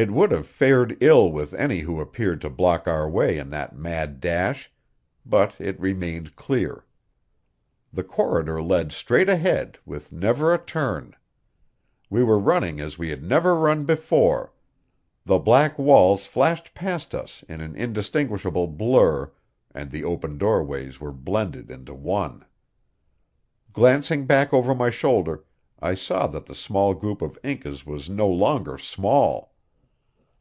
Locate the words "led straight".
8.62-9.28